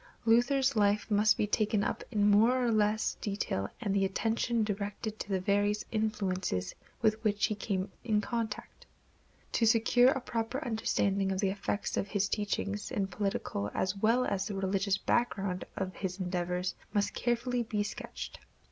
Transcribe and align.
Luther's 0.25 0.75
life 0.75 1.11
must 1.11 1.37
be 1.37 1.45
taken 1.45 1.83
up 1.83 2.03
in 2.09 2.27
more 2.27 2.59
or 2.65 2.71
less 2.71 3.13
detail 3.21 3.69
and 3.79 3.93
the 3.93 4.03
attention 4.03 4.63
directed 4.63 5.19
to 5.19 5.29
the 5.29 5.39
various 5.39 5.85
influences 5.91 6.73
with 7.03 7.23
which 7.23 7.45
he 7.45 7.53
came 7.53 7.91
in 8.03 8.19
contact. 8.19 8.87
To 9.51 9.65
secure 9.67 10.09
a 10.09 10.19
proper 10.19 10.65
understanding 10.65 11.31
of 11.31 11.39
the 11.39 11.51
effects 11.51 11.97
of 11.97 12.07
his 12.07 12.27
teachings, 12.27 12.89
the 12.89 13.05
political 13.05 13.69
as 13.75 13.95
well 13.95 14.25
as 14.25 14.47
the 14.47 14.55
religious 14.55 14.97
background 14.97 15.65
of 15.75 15.93
his 15.95 16.19
endeavors 16.19 16.73
must 16.91 17.13
be 17.13 17.19
carefully 17.19 17.83
sketched. 17.83 18.39